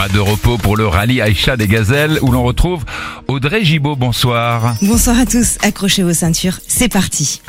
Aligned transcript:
Pas 0.00 0.08
de 0.08 0.18
repos 0.18 0.56
pour 0.56 0.78
le 0.78 0.86
rallye 0.86 1.20
Aïcha 1.20 1.58
des 1.58 1.68
Gazelles 1.68 2.18
où 2.22 2.32
l'on 2.32 2.42
retrouve 2.42 2.86
Audrey 3.28 3.62
Gibaud. 3.62 3.96
Bonsoir. 3.96 4.76
Bonsoir 4.80 5.18
à 5.18 5.26
tous, 5.26 5.58
accrochez 5.60 6.02
vos 6.02 6.14
ceintures, 6.14 6.58
c'est 6.66 6.90
parti. 6.90 7.42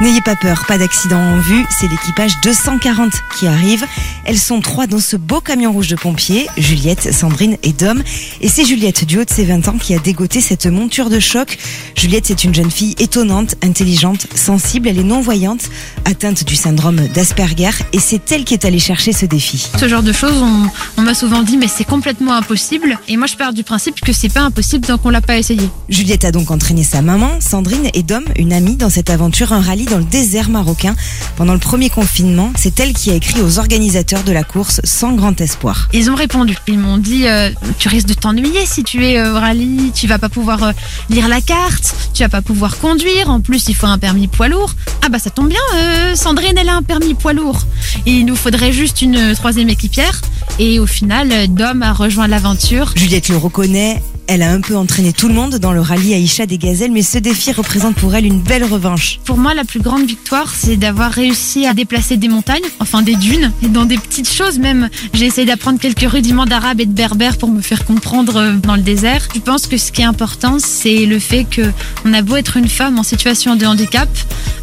N'ayez 0.00 0.20
pas 0.20 0.34
peur, 0.34 0.64
pas 0.66 0.76
d'accident 0.76 1.20
en 1.20 1.38
vue, 1.38 1.64
c'est 1.70 1.86
l'équipage 1.86 2.32
240 2.42 3.12
qui 3.38 3.46
arrive. 3.46 3.86
Elles 4.24 4.40
sont 4.40 4.60
trois 4.60 4.88
dans 4.88 4.98
ce 4.98 5.16
beau 5.16 5.40
camion 5.40 5.70
rouge 5.70 5.86
de 5.86 5.94
pompiers, 5.94 6.48
Juliette, 6.56 7.14
Sandrine 7.14 7.56
et 7.62 7.72
Dom. 7.72 8.02
Et 8.40 8.48
c'est 8.48 8.64
Juliette 8.64 9.04
du 9.04 9.20
haut 9.20 9.24
de 9.24 9.30
ses 9.30 9.44
20 9.44 9.68
ans 9.68 9.78
qui 9.78 9.94
a 9.94 10.00
dégoté 10.00 10.40
cette 10.40 10.66
monture 10.66 11.10
de 11.10 11.20
choc. 11.20 11.58
Juliette, 11.96 12.26
c'est 12.26 12.42
une 12.42 12.52
jeune 12.52 12.72
fille 12.72 12.96
étonnante, 12.98 13.54
intelligente, 13.62 14.26
sensible, 14.34 14.88
elle 14.88 14.98
est 14.98 15.04
non-voyante, 15.04 15.70
atteinte 16.04 16.42
du 16.42 16.56
syndrome 16.56 17.06
d'Asperger 17.14 17.70
et 17.92 18.00
c'est 18.00 18.32
elle 18.32 18.44
qui 18.44 18.54
est 18.54 18.64
allée 18.64 18.80
chercher 18.80 19.12
ce 19.12 19.26
défi. 19.26 19.70
Ce 19.78 19.86
genre 19.86 20.02
de 20.02 20.12
choses, 20.12 20.42
on, 20.42 20.70
on 20.96 21.02
m'a 21.02 21.14
souvent 21.14 21.42
dit 21.42 21.56
mais 21.56 21.68
c'est 21.68 21.84
complètement 21.84 22.34
impossible. 22.34 22.98
Et 23.06 23.16
moi 23.16 23.28
je 23.28 23.36
pars 23.36 23.52
du 23.52 23.62
principe 23.62 24.00
que 24.00 24.12
c'est 24.12 24.32
pas 24.32 24.42
impossible 24.42 24.84
tant 24.84 24.98
qu'on 24.98 25.10
l'a 25.10 25.20
pas 25.20 25.38
essayé. 25.38 25.70
Juliette 25.88 26.24
a 26.24 26.32
donc 26.32 26.50
entraîné 26.50 26.82
sa 26.82 27.00
maman, 27.00 27.38
Sandrine 27.40 27.90
et 27.94 28.02
Dom, 28.02 28.24
une 28.36 28.52
amie, 28.52 28.74
dans 28.74 28.90
cette 28.90 29.08
aventure, 29.08 29.52
un 29.52 29.60
rallye 29.60 29.83
dans 29.84 29.98
le 29.98 30.04
désert 30.04 30.50
marocain. 30.50 30.94
Pendant 31.36 31.52
le 31.52 31.58
premier 31.58 31.90
confinement, 31.90 32.52
c'est 32.56 32.78
elle 32.80 32.92
qui 32.92 33.10
a 33.10 33.14
écrit 33.14 33.40
aux 33.40 33.58
organisateurs 33.58 34.22
de 34.22 34.32
la 34.32 34.44
course 34.44 34.80
sans 34.84 35.12
grand 35.12 35.40
espoir. 35.40 35.88
Ils 35.92 36.10
ont 36.10 36.14
répondu. 36.14 36.56
Ils 36.68 36.78
m'ont 36.78 36.98
dit 36.98 37.26
euh, 37.26 37.50
tu 37.78 37.88
risques 37.88 38.08
de 38.08 38.14
t'ennuyer 38.14 38.66
si 38.66 38.84
tu 38.84 39.04
es 39.04 39.18
euh, 39.18 39.32
au 39.32 39.40
rallye, 39.40 39.92
tu 39.94 40.06
vas 40.06 40.18
pas 40.18 40.28
pouvoir 40.28 40.62
euh, 40.62 40.72
lire 41.10 41.28
la 41.28 41.40
carte, 41.40 41.94
tu 42.12 42.22
vas 42.22 42.28
pas 42.28 42.42
pouvoir 42.42 42.78
conduire. 42.78 43.30
En 43.30 43.40
plus 43.40 43.68
il 43.68 43.74
faut 43.74 43.86
un 43.86 43.98
permis 43.98 44.28
poids 44.28 44.48
lourd. 44.48 44.74
Ah 45.04 45.08
bah 45.08 45.18
ça 45.18 45.30
tombe 45.30 45.48
bien, 45.48 45.60
euh, 45.76 46.14
Sandrine 46.14 46.56
elle 46.56 46.68
a 46.68 46.74
un 46.74 46.82
permis 46.82 47.14
poids 47.14 47.32
lourd. 47.32 47.60
Et 48.06 48.12
il 48.12 48.26
nous 48.26 48.36
faudrait 48.36 48.72
juste 48.72 49.02
une 49.02 49.34
troisième 49.34 49.68
équipière. 49.68 50.20
Et 50.58 50.78
au 50.78 50.86
final, 50.86 51.48
Dom 51.48 51.82
a 51.82 51.92
rejoint 51.92 52.28
l'aventure. 52.28 52.92
Juliette 52.96 53.28
le 53.28 53.36
reconnaît, 53.36 54.02
elle 54.26 54.42
a 54.42 54.50
un 54.50 54.60
peu 54.60 54.76
entraîné 54.76 55.12
tout 55.12 55.28
le 55.28 55.34
monde 55.34 55.56
dans 55.56 55.72
le 55.72 55.80
rallye 55.80 56.14
Aïcha 56.14 56.46
des 56.46 56.58
Gazelles, 56.58 56.92
mais 56.92 57.02
ce 57.02 57.18
défi 57.18 57.52
représente 57.52 57.96
pour 57.96 58.14
elle 58.14 58.24
une 58.24 58.40
belle 58.40 58.64
revanche. 58.64 59.20
Pour 59.24 59.36
moi, 59.36 59.54
la 59.54 59.64
plus 59.64 59.80
grande 59.80 60.06
victoire, 60.06 60.52
c'est 60.54 60.76
d'avoir 60.76 61.10
réussi 61.12 61.66
à 61.66 61.74
déplacer 61.74 62.16
des 62.16 62.28
montagnes, 62.28 62.64
enfin 62.80 63.02
des 63.02 63.16
dunes, 63.16 63.52
et 63.62 63.68
dans 63.68 63.84
des 63.84 63.98
petites 63.98 64.30
choses 64.30 64.58
même. 64.58 64.88
J'ai 65.12 65.26
essayé 65.26 65.46
d'apprendre 65.46 65.78
quelques 65.78 66.10
rudiments 66.10 66.46
d'arabe 66.46 66.80
et 66.80 66.86
de 66.86 66.92
berbère 66.92 67.36
pour 67.38 67.50
me 67.50 67.60
faire 67.60 67.84
comprendre 67.84 68.36
euh, 68.36 68.52
dans 68.54 68.76
le 68.76 68.82
désert. 68.82 69.28
Je 69.34 69.40
pense 69.40 69.66
que 69.66 69.76
ce 69.76 69.92
qui 69.92 70.02
est 70.02 70.06
important, 70.06 70.58
c'est 70.58 71.06
le 71.06 71.18
fait 71.18 71.44
que 71.44 71.70
on 72.04 72.12
a 72.12 72.22
beau 72.22 72.36
être 72.36 72.56
une 72.56 72.68
femme 72.68 72.98
en 72.98 73.02
situation 73.02 73.56
de 73.56 73.66
handicap, 73.66 74.08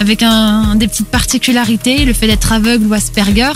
avec 0.00 0.24
des 0.76 0.88
petites 0.88 1.08
particularités, 1.08 2.04
le 2.04 2.12
fait 2.12 2.26
d'être 2.26 2.52
aveugle 2.52 2.86
ou 2.86 2.94
Asperger. 2.94 3.52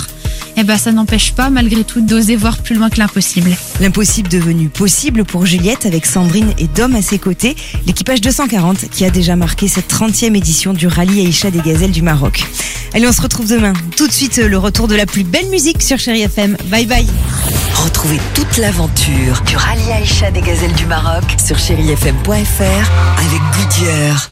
Eh 0.56 0.64
ben, 0.64 0.76
ça 0.76 0.92
n'empêche 0.92 1.32
pas, 1.32 1.50
malgré 1.50 1.82
tout, 1.84 2.00
d'oser 2.00 2.36
voir 2.36 2.58
plus 2.58 2.74
loin 2.74 2.90
que 2.90 2.98
l'impossible. 2.98 3.50
L'impossible 3.80 4.28
devenu 4.28 4.68
possible 4.68 5.24
pour 5.24 5.46
Juliette 5.46 5.86
avec 5.86 6.06
Sandrine 6.06 6.52
et 6.58 6.68
Dom 6.68 6.94
à 6.94 7.02
ses 7.02 7.18
côtés, 7.18 7.56
l'équipage 7.86 8.20
240 8.20 8.90
qui 8.90 9.04
a 9.04 9.10
déjà 9.10 9.36
marqué 9.36 9.68
cette 9.68 9.90
30e 9.92 10.36
édition 10.36 10.72
du 10.72 10.86
rallye 10.86 11.20
Aïcha 11.20 11.50
des 11.50 11.60
Gazelles 11.60 11.90
du 11.92 12.02
Maroc. 12.02 12.44
Allez, 12.94 13.06
on 13.08 13.12
se 13.12 13.22
retrouve 13.22 13.48
demain. 13.48 13.72
Tout 13.96 14.06
de 14.06 14.12
suite, 14.12 14.36
le 14.36 14.58
retour 14.58 14.88
de 14.88 14.94
la 14.94 15.06
plus 15.06 15.24
belle 15.24 15.48
musique 15.48 15.82
sur 15.82 15.98
Chéri 15.98 16.22
FM. 16.22 16.56
Bye 16.66 16.86
bye. 16.86 17.06
Retrouvez 17.74 18.20
toute 18.34 18.58
l'aventure 18.58 19.40
du 19.46 19.56
rallye 19.56 19.92
Aïcha 19.92 20.30
des 20.30 20.42
gazelles 20.42 20.74
du 20.74 20.86
Maroc 20.86 21.24
sur 21.44 21.58
chérifm.fr 21.58 22.30
avec 23.18 23.40
Goodyear. 23.56 24.30